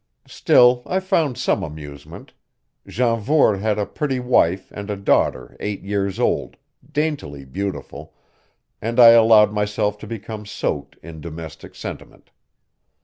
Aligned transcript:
Still 0.25 0.81
I 0.87 0.99
found 0.99 1.37
some 1.37 1.61
amusement; 1.61 2.33
Janvour 2.87 3.57
had 3.57 3.77
a 3.77 3.85
pretty 3.85 4.19
wife 4.19 4.71
and 4.71 4.89
a 4.89 4.95
daughter 4.95 5.55
eight 5.59 5.83
years 5.83 6.19
old, 6.19 6.57
daintily 6.91 7.45
beautiful, 7.45 8.15
and 8.81 8.99
I 8.99 9.09
allowed 9.09 9.53
myself 9.53 9.99
to 9.99 10.07
become 10.07 10.47
soaked 10.47 10.97
in 11.03 11.21
domestic 11.21 11.75
sentiment. 11.75 12.31